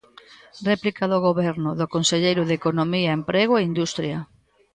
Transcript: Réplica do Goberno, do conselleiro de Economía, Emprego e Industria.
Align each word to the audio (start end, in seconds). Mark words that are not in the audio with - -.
Réplica 0.69 1.03
do 1.11 1.19
Goberno, 1.27 1.69
do 1.79 1.87
conselleiro 1.95 2.43
de 2.45 2.57
Economía, 2.59 3.15
Emprego 3.19 3.53
e 3.57 3.67
Industria. 3.71 4.17